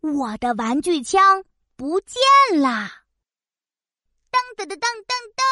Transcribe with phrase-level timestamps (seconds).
[0.00, 1.44] 我的玩具枪
[1.76, 2.16] 不见
[2.58, 2.90] 啦！
[4.30, 5.42] 噔噔噔噔噔噔，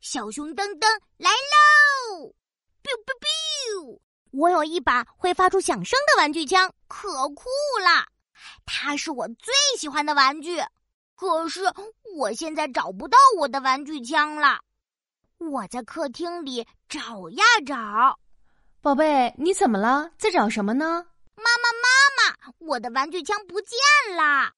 [0.00, 2.34] 小熊噔噔来喽
[2.82, 4.00] ！biu biu biu，
[4.32, 7.44] 我有一把会发出响声的玩具枪，可酷
[7.82, 8.06] 啦！
[8.66, 10.62] 它是我最喜欢的玩具。
[11.14, 11.62] 可是
[12.14, 14.60] 我现在找不到我的玩具枪了。
[15.38, 18.18] 我在客厅里找呀找。
[18.82, 20.10] 宝贝，你怎么了？
[20.18, 21.06] 在找什么呢？
[21.46, 21.88] 妈妈，妈
[22.18, 23.78] 妈，我的玩具枪不见
[24.16, 24.50] 了！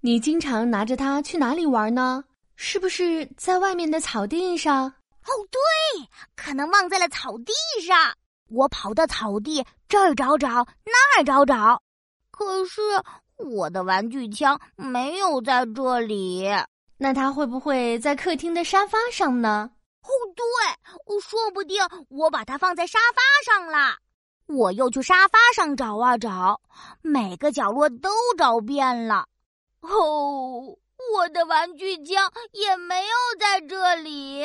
[0.00, 2.24] 你经常拿着它去哪里玩呢？
[2.56, 4.86] 是不是在外面的草地上？
[4.86, 5.60] 哦，对，
[6.36, 7.52] 可能忘在了草地
[7.86, 8.14] 上。
[8.50, 11.80] 我跑到草地这儿找找，那儿找找，
[12.30, 12.80] 可是
[13.36, 16.48] 我的玩具枪没有在这里。
[16.98, 19.70] 那它会不会在客厅的沙发上呢？
[20.02, 20.44] 哦，对，
[21.20, 23.96] 说不定我把它放在沙发上了。
[24.46, 26.60] 我又去沙发上找啊找，
[27.02, 29.26] 每个角落都找遍了。
[29.80, 30.76] 哦，
[31.14, 34.44] 我的玩具枪也没有在这里。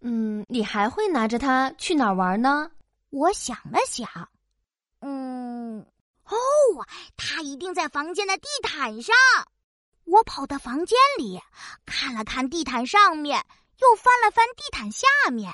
[0.00, 2.70] 嗯，你还会拿着它去哪儿玩呢？
[3.10, 4.08] 我想了想，
[5.00, 5.80] 嗯，
[6.24, 6.36] 哦，
[7.16, 9.14] 它一定在房间的地毯上。
[10.04, 11.40] 我跑到房间里，
[11.86, 13.44] 看了看地毯上面，
[13.80, 15.52] 又翻了翻地毯下面。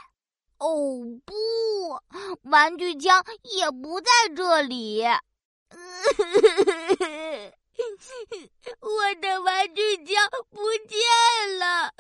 [0.59, 1.35] 哦不，
[2.51, 5.05] 玩具枪也不在这里。
[8.81, 10.15] 我的玩具枪
[10.51, 10.99] 不见
[11.59, 11.93] 了。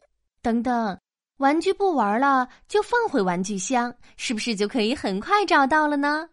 [0.42, 1.00] 等等，
[1.38, 6.28] 玩具不玩了就放回玩具箱，是不是就可以很快找到了呢？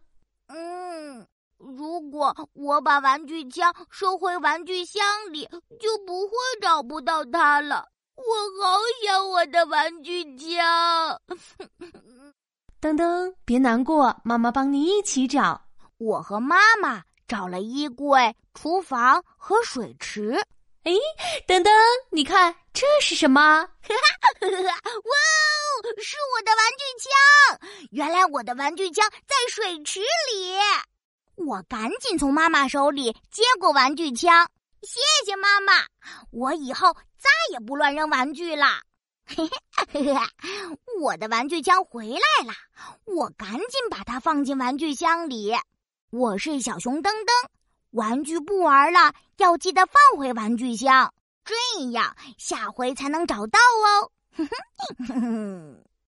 [0.47, 5.47] 嗯，如果我把玩具枪收回玩具箱里，
[5.79, 7.87] 就不会找不到它了。
[8.27, 11.19] 我好想我的玩具枪。
[12.81, 15.61] 噔噔，别难过，妈妈帮你一起找。
[15.97, 20.33] 我和妈妈找了衣柜、厨房和水池。
[20.83, 20.91] 哎，
[21.47, 21.69] 噔噔，
[22.11, 23.41] 你看这是什么？
[23.61, 23.67] 哇
[24.41, 25.67] 哦，
[26.01, 27.07] 是我的玩具枪！
[27.91, 30.55] 原来我的玩具枪在水池里。
[31.35, 34.47] 我赶紧从妈妈手里接过玩具枪。
[34.81, 35.85] 谢谢妈妈，
[36.31, 38.81] 我以后再也不乱扔玩具啦。
[39.25, 39.47] 嘿
[39.91, 40.15] 嘿，
[40.99, 42.53] 我的玩具枪回来了，
[43.05, 45.53] 我赶紧把它放进玩具箱里。
[46.09, 47.49] 我是小熊噔噔，
[47.91, 51.13] 玩具不玩了，要记得放回玩具箱，
[51.45, 51.55] 这
[51.91, 54.11] 样下回才能找到哦。
[54.35, 55.83] 哼哼哼哼。